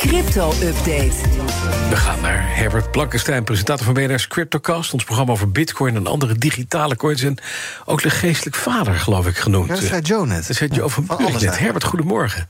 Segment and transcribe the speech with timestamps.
[0.00, 1.12] Crypto-update.
[1.88, 4.92] We gaan naar Herbert Blankenstein, presentator van BNR's Cryptocast.
[4.92, 7.22] Ons programma over bitcoin en andere digitale coins.
[7.22, 7.38] En
[7.84, 9.68] ook de geestelijk vader, geloof ik, genoemd.
[9.68, 10.46] Ja, dat zei Joe net.
[10.46, 11.58] Dat zei Joe van Van alles net.
[11.58, 12.48] Herbert, goedemorgen.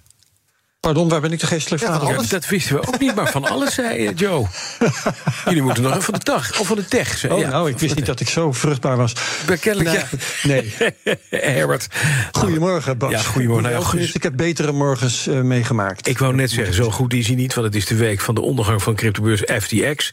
[0.81, 2.29] Pardon, waar ben ik de geestelijk Ja, vader?
[2.29, 4.47] dat wisten we ook niet, maar van alles zei Joe.
[5.45, 7.19] Jullie moeten nog even van de dag, of van de tech.
[7.19, 7.49] zei- Oh, ja.
[7.49, 9.13] nou, ik wist niet dat ik zo vruchtbaar was.
[9.61, 10.07] Kennelijk,
[10.43, 10.73] Nee.
[10.79, 10.91] ja.
[11.03, 11.17] Nee.
[11.41, 11.87] Herbert.
[12.33, 13.11] Goedemorgen, Bas.
[13.11, 13.63] Ja, goedemorgen.
[13.71, 14.15] Nou ja, goed.
[14.15, 16.09] Ik heb betere morgens eh, meegemaakt.
[16.09, 18.35] Ik wou net zeggen, zo goed is hij niet, want het is de week van
[18.35, 20.11] de ondergang van cryptobeurs FTX.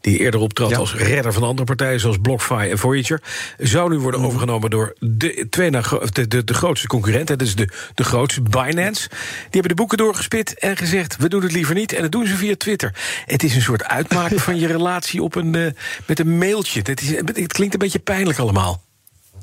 [0.00, 0.76] Die eerder optrad Ja.
[0.76, 3.22] als redder van andere partijen zoals BlockFi en Voyager.
[3.58, 7.28] Zou nu worden overgenomen door de, twee na, de, de, de grootste concurrent.
[7.28, 9.08] Dat is de, de grootste, Binance.
[9.08, 9.18] Die
[9.50, 11.92] hebben de boeken doorgespit en gezegd: we doen het liever niet.
[11.92, 12.94] En dat doen ze via Twitter.
[13.26, 15.70] Het is een soort uitmaken van je relatie op een, eh,
[16.06, 16.80] met een mailtje.
[16.82, 18.86] Het, is, het klinkt een beetje pijnlijk allemaal.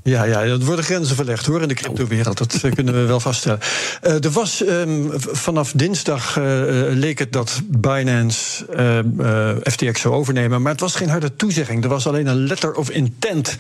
[0.08, 2.38] Ja, ja, er worden grenzen verlegd hoor in de cryptowereld.
[2.38, 3.60] Dat eh, kunnen we wel vaststellen.
[4.02, 6.44] Eh, er was ehm, vanaf dinsdag eh,
[6.90, 10.62] leek het dat Binance ehm, eh, FTX zou overnemen.
[10.62, 11.84] Maar het was geen harde toezegging.
[11.84, 13.58] Er was alleen een letter of intent te-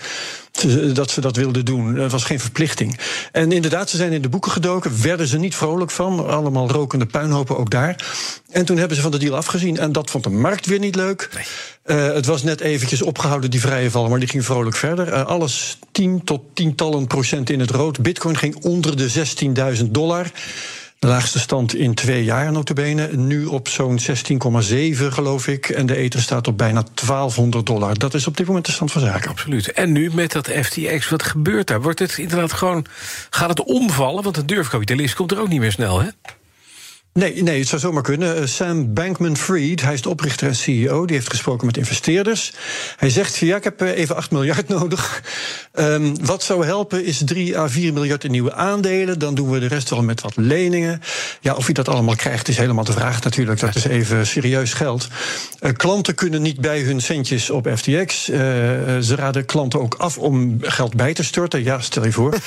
[0.93, 1.95] dat ze dat wilden doen.
[1.95, 2.99] Het was geen verplichting.
[3.31, 5.01] En inderdaad, ze zijn in de boeken gedoken.
[5.01, 6.27] Werden ze niet vrolijk van.
[6.27, 8.13] Allemaal rokende puinhopen ook daar.
[8.51, 9.77] En toen hebben ze van de deal afgezien.
[9.77, 11.29] En dat vond de markt weer niet leuk.
[11.83, 15.13] Eh, het was net eventjes opgehouden, die vrije val, maar die ging vrolijk verder.
[15.13, 18.01] Eh, alles 10 tot tientallen procent in het rood.
[18.01, 20.31] Bitcoin ging onder de 16.000 dollar.
[20.99, 23.07] De laagste stand in twee jaar, notabene.
[23.15, 24.07] Nu op zo'n 16,7
[24.95, 25.69] geloof ik.
[25.69, 27.97] En de ether staat op bijna 1200 dollar.
[27.97, 29.29] Dat is op dit moment de stand van zaken.
[29.29, 29.71] Absoluut.
[29.71, 31.81] En nu met dat FTX, wat gebeurt daar?
[31.81, 32.85] Wordt het inderdaad gewoon.
[33.29, 34.23] Gaat het omvallen?
[34.23, 36.07] Want een durfkapitalist komt er ook niet meer snel, hè?
[37.19, 38.37] Nee, nee, het zou zomaar kunnen.
[38.37, 42.53] Eh, Sam Bankman-Fried, hij is de oprichter en CEO, die heeft gesproken met investeerders.
[42.97, 45.23] Hij zegt: ja, ik heb eh, even 8 miljard nodig.
[45.71, 49.19] Ehm, wat zou helpen is 3 à 4 miljard in nieuwe aandelen.
[49.19, 51.01] Dan doen we de rest wel met wat leningen.
[51.41, 53.59] Ja, of je dat allemaal krijgt, is helemaal de vraag natuurlijk.
[53.59, 55.07] Dat is even serieus geld.
[55.59, 58.23] Eh, klanten kunnen niet bij hun centjes op FTX.
[58.25, 61.63] Ze raden klanten ook af om geld bij te storten.
[61.63, 62.33] Ja, stel je voor.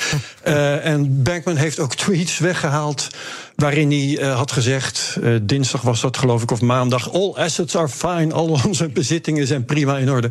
[0.83, 3.09] En Bankman heeft ook tweets weggehaald
[3.59, 7.75] waarin hij eh, had gezegd, eh, dinsdag was dat geloof ik, of maandag, all assets
[7.75, 10.29] are fine, al onze bezittingen zijn prima in orde.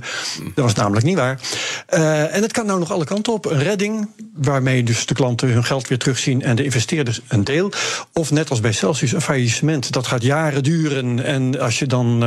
[0.55, 1.41] Dat was namelijk niet waar.
[1.87, 3.47] Eh, en het kan nou nog alle kanten op.
[3.47, 7.73] Een redding, waarmee dus de klanten hun geld weer terugzien en de investeerders een deel.
[8.13, 9.93] Of net als bij Celsius, een faillissement.
[9.93, 12.23] Dat gaat jaren duren en als je dan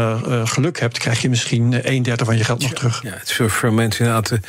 [0.45, 3.01] geluk hebt, krijg je misschien een derde van je geld nog terug.
[3.03, 4.40] Ja, het is voor mensen inderdaad de,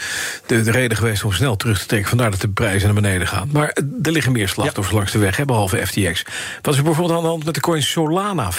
[0.47, 2.09] de, de reden geweest om snel terug te trekken.
[2.09, 3.49] Vandaar dat de prijzen naar beneden gaan.
[3.53, 6.25] Maar er liggen meer slachtoffers langs de weg, hè, behalve FTX.
[6.63, 8.53] Wat is er bijvoorbeeld aan de hand met de coin Solana?
[8.53, 8.57] 50%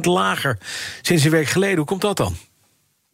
[0.00, 0.58] lager
[1.02, 1.76] sinds een week geleden.
[1.76, 2.36] Hoe komt dat dan?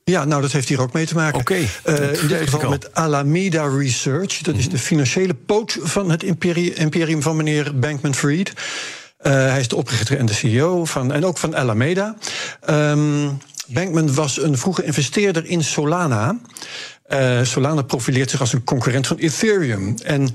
[0.04, 1.40] Ja, nou, dat heeft hier ook mee te maken.
[1.40, 2.70] Oké, Eh, in dit geval al.
[2.70, 4.38] met Alameda Research.
[4.38, 8.52] Dat is de financiële poot van het imperi- imperium van meneer Bankman-Fried.
[9.16, 12.16] Eh, hij is de oprichter en de CEO van, en ook van Alameda.
[12.60, 13.28] Ehm,
[13.66, 16.38] Bankman was een vroege investeerder in Solana.
[17.10, 19.94] Eh, Solana profileert zich als een concurrent van Ethereum.
[20.04, 20.28] En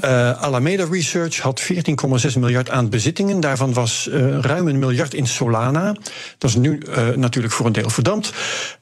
[0.00, 3.40] eh, Alameda Research had 14,6 miljard aan bezittingen.
[3.40, 5.96] Daarvan was eh, ruim een miljard in Solana.
[6.38, 6.82] Dat is nu
[7.16, 8.32] natuurlijk voor een deel verdampt.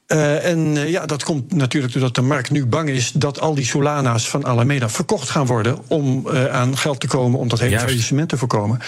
[0.07, 3.55] Eh, en eh, ja, dat komt natuurlijk doordat de markt nu bang is dat al
[3.55, 7.59] die Solana's van Alameda verkocht gaan worden om eh, aan geld te komen om dat
[7.59, 8.79] hele faillissement te voorkomen.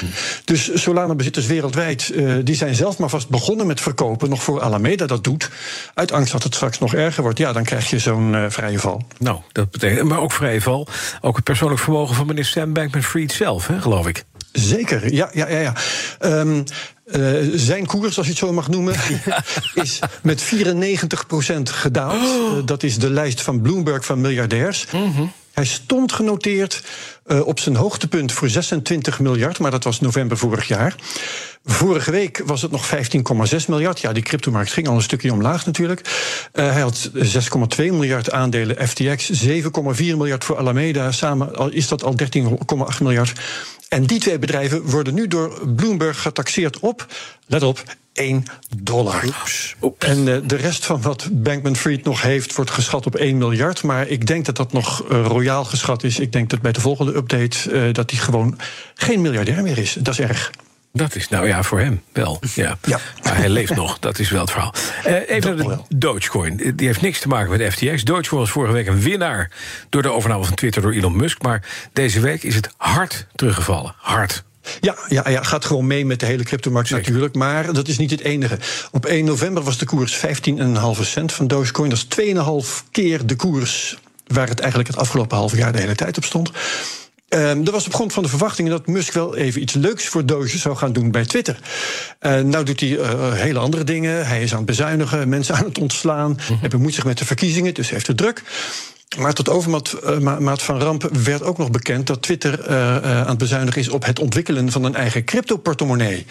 [0.46, 2.14] Dus Solana-bezitters wereldwijd
[2.44, 5.50] die zijn zelf maar vast begonnen met verkopen, nog voor Alameda dat doet.
[5.94, 7.38] Uit angst dat het straks nog erger wordt.
[7.38, 9.02] Ja, dan krijg je zo'n vrije val.
[9.18, 10.10] Nou, dat betekent.
[10.10, 10.88] Maar ook vrije val.
[11.22, 14.26] Ook het persoonlijk vermogen van meneer Sam Bankman-Fried zelf, hè, geloof ik.
[14.52, 15.60] Zeker, ja, ja, ja.
[15.60, 15.74] ja.
[16.20, 16.64] Ehm,
[17.06, 17.22] eh,
[17.54, 18.96] zijn koers, als je het zo mag noemen,
[19.74, 22.14] is met 94% gedaald.
[22.14, 24.86] Eh, dat is de lijst van Bloomberg van miljardairs.
[25.60, 26.84] Hij stond genoteerd
[27.26, 30.96] eh, op zijn hoogtepunt voor 26 miljard, maar dat was november vorig jaar.
[31.64, 34.00] Vorige week was het nog 15,6 miljard.
[34.00, 36.02] Ja, die cryptomarkt ging al een stukje omlaag natuurlijk.
[36.52, 41.12] Eh, hij had 6,2 miljard aandelen FTX, 7,4 miljard voor Alameda.
[41.12, 43.34] Samen is dat al 13,8 miljard.
[43.90, 47.06] En die twee bedrijven worden nu door Bloomberg getaxeerd op,
[47.48, 47.84] let op,
[48.20, 48.44] 1
[48.78, 49.24] dollar.
[49.98, 53.84] En eh, de rest van wat Bankman-Fried nog heeft, wordt geschat op 1 miljard.
[53.84, 56.20] Maar ik denk dat dat nog eh, royaal geschat is.
[56.20, 58.58] Ik denk dat bij de volgende update eh, dat hij gewoon
[58.94, 59.94] geen miljardair meer is.
[60.00, 60.52] Dat is erg.
[60.94, 62.40] Dat is, nou ja, voor hem wel.
[62.54, 62.78] Ja.
[62.82, 63.00] Ja.
[63.24, 64.74] Maar hij leeft nog, dat is wel het verhaal.
[65.28, 66.74] Even naar de Dogecoin.
[66.76, 68.04] Die heeft niks te maken met FTX.
[68.04, 69.52] Dogecoin was vorige week een winnaar
[69.90, 71.42] door de overname van Twitter door Elon Musk.
[71.42, 73.94] Maar deze week is het hard teruggevallen.
[73.98, 74.44] Hard.
[74.82, 77.36] Ja, ja, ja, gaat gewoon mee met de hele cryptomarkt natuurlijk.
[77.36, 78.58] Maar dat is niet het enige.
[78.92, 80.22] Op 1 november was de koers 15,5
[81.02, 81.90] cent van Dogecoin.
[81.90, 82.34] Dat is
[82.84, 86.24] 2,5 keer de koers waar het eigenlijk het afgelopen half jaar de hele tijd op
[86.24, 86.52] stond.
[87.30, 90.26] Um, er was op grond van de verwachtingen dat Musk wel even iets leuks voor
[90.26, 91.60] Doge zou gaan doen bij Twitter.
[92.22, 94.28] Uh, nou doet hij uh, hele andere dingen.
[94.28, 96.30] Hij is aan het bezuinigen, mensen aan het ontslaan.
[96.30, 98.44] Mm Hij bemoeit zich met de verkiezingen, dus heeft het druk.
[99.18, 103.28] Maar tot overmaat uh, van ramp werd ook nog bekend dat Twitter uh, uh, aan
[103.28, 106.26] het bezuinigen is op het ontwikkelen van een eigen crypto-portemonnee.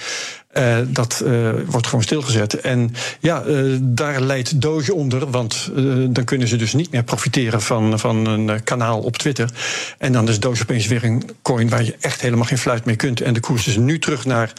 [0.86, 1.24] dat
[1.66, 2.54] wordt gewoon stilgezet.
[2.54, 3.42] En ja,
[3.80, 5.70] daar leidt Doge onder, want
[6.08, 9.50] dan kunnen ze dus niet meer profiteren van, van een kanaal op Twitter.
[9.98, 12.96] En dan is Doge opeens weer een coin waar je echt helemaal geen fluit mee
[12.96, 13.20] kunt.
[13.20, 14.52] En de koers is nu terug naar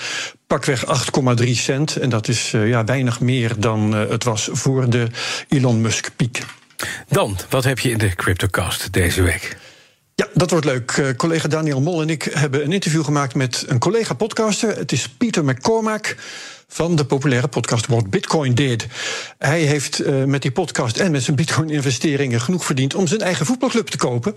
[0.48, 0.86] pakweg
[1.42, 1.95] 8,3 cent.
[1.95, 5.07] En dat is ja, weinig meer dan het was voor de
[5.48, 6.45] Elon Musk-piek.
[7.08, 9.58] Dan, wat heb je in de CryptoCast deze week?
[10.16, 10.98] Ja, dat wordt leuk.
[10.98, 14.78] Uh, collega Daniel Mol en ik hebben een interview gemaakt met een collega podcaster.
[14.78, 16.16] Het is Pieter McCormack
[16.71, 18.88] van de populaire podcast What Bitcoin Did.
[19.38, 23.45] Hij heeft uh, met die podcast en met zijn Bitcoin-investeringen genoeg verdiend om zijn eigen
[23.45, 24.36] voetbalclub te kopen.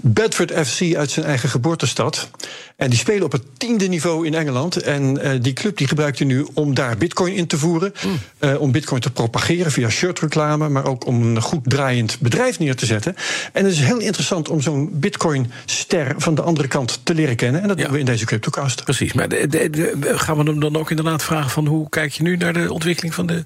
[0.00, 2.28] Bedford FC uit zijn eigen geboortestad.
[2.76, 4.76] En die spelen op het tiende niveau in Engeland.
[4.76, 7.92] En uh, die club die gebruikt hij nu om daar Bitcoin in te voeren.
[8.04, 8.18] Mm.
[8.40, 12.76] Uh, om Bitcoin te propageren via shirtreclame, maar ook om een goed draaiend bedrijf neer
[12.76, 13.16] te zetten.
[13.52, 17.62] En het is heel interessant om zo'n Bitcoin-ster van de andere kant te leren kennen.
[17.62, 17.84] En dat ja.
[17.84, 18.84] doen we in deze CryptoCast.
[18.84, 22.12] Precies, maar de, de, de, gaan we hem dan ook inderdaad vragen van hoe kijk
[22.12, 23.44] je nu naar de ontwikkeling van de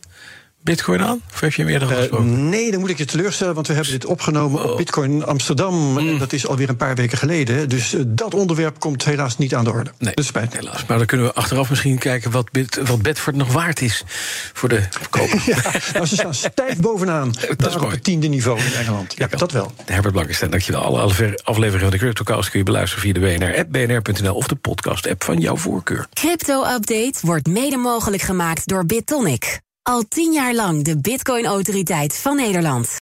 [0.62, 1.20] Bitcoin aan?
[1.32, 3.92] Of heb je meer dan uh, Nee, dan moet ik je teleurstellen, want we hebben
[3.92, 4.70] dit opgenomen oh.
[4.70, 5.90] op Bitcoin Amsterdam.
[5.90, 5.98] Mm.
[5.98, 7.68] En dat is alweer een paar weken geleden.
[7.68, 9.90] Dus uh, dat onderwerp komt helaas niet aan de orde.
[9.98, 10.56] Nee, dus spijt.
[10.56, 10.86] helaas.
[10.86, 14.04] Maar dan kunnen we achteraf misschien kijken wat, Bit, wat Bedford nog waard is
[14.52, 15.42] voor de koper.
[15.54, 15.62] ja,
[15.92, 17.32] nou, ze staan stijf bovenaan.
[17.56, 19.14] dat is op het tiende niveau in Engeland.
[19.16, 19.72] Ja, dat wel.
[19.84, 20.82] Herbert Blankenstein, dankjewel.
[20.82, 21.00] Alle
[21.42, 25.38] afleveringen van de CryptoCast kun je beluisteren via de BNR-app, bnr.nl of de podcast-app van
[25.38, 26.06] jouw voorkeur.
[26.12, 29.60] Crypto-update wordt mede mogelijk gemaakt door BitTonic.
[29.82, 32.96] Al tien jaar lang de Bitcoin-autoriteit van Nederland.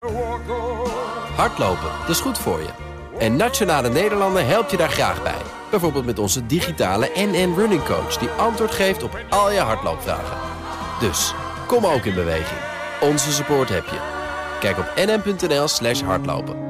[1.35, 2.69] Hardlopen, dat is goed voor je.
[3.17, 5.41] En Nationale Nederlanden helpt je daar graag bij.
[5.69, 8.17] Bijvoorbeeld met onze digitale NN Running Coach...
[8.17, 10.37] die antwoord geeft op al je hardloopvragen.
[10.99, 11.33] Dus,
[11.67, 12.59] kom ook in beweging.
[13.01, 13.99] Onze support heb je.
[14.59, 16.68] Kijk op nn.nl slash hardlopen.